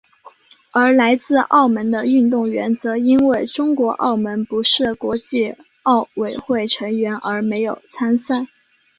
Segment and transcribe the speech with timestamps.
[0.71, 8.47] 而来自澳门的运动员则因为中国澳门不是国际奥委会成员而没有参赛。